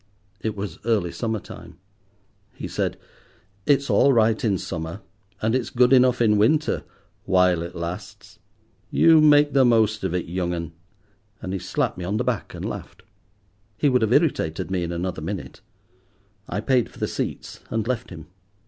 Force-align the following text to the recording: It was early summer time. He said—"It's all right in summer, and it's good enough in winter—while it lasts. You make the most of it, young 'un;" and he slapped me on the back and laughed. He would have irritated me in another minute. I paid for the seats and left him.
It 0.39 0.55
was 0.55 0.79
early 0.83 1.11
summer 1.11 1.39
time. 1.39 1.77
He 2.55 2.67
said—"It's 2.67 3.87
all 3.87 4.11
right 4.13 4.43
in 4.43 4.57
summer, 4.57 5.01
and 5.43 5.53
it's 5.53 5.69
good 5.69 5.93
enough 5.93 6.23
in 6.23 6.39
winter—while 6.39 7.61
it 7.61 7.75
lasts. 7.75 8.39
You 8.89 9.21
make 9.21 9.53
the 9.53 9.63
most 9.63 10.03
of 10.03 10.15
it, 10.15 10.25
young 10.25 10.55
'un;" 10.55 10.71
and 11.39 11.53
he 11.53 11.59
slapped 11.59 11.99
me 11.99 12.03
on 12.03 12.17
the 12.17 12.23
back 12.23 12.55
and 12.55 12.65
laughed. 12.65 13.03
He 13.77 13.89
would 13.89 14.01
have 14.01 14.11
irritated 14.11 14.71
me 14.71 14.81
in 14.81 14.91
another 14.91 15.21
minute. 15.21 15.61
I 16.49 16.61
paid 16.61 16.89
for 16.89 16.97
the 16.97 17.07
seats 17.07 17.59
and 17.69 17.87
left 17.87 18.09
him. 18.09 18.25